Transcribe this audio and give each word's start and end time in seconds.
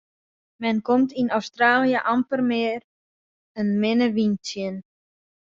Men 0.61 0.77
komt 0.87 1.11
yn 1.21 1.29
Australië 1.37 1.99
amper 2.13 2.41
mear 2.51 2.81
in 3.59 3.69
minne 3.81 4.07
wyn 4.15 4.33
tsjin. 4.45 4.75